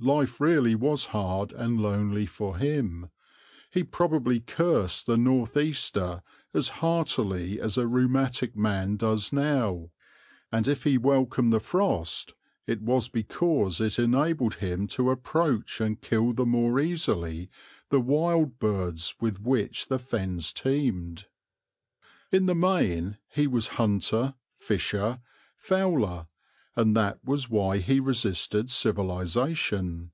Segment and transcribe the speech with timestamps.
[0.00, 3.10] Life really was hard and lonely for him.
[3.70, 9.92] He probably cursed the north easter as heartily as a rheumatic man does now,
[10.50, 12.34] and if he welcomed the frost
[12.66, 17.48] it was because it enabled him to approach and kill the more easily
[17.90, 21.26] the wild birds with which the Fens teemed.
[22.32, 25.20] In the main he was hunter, fisher,
[25.56, 26.26] fowler,
[26.76, 30.10] and that was why he resisted civilization.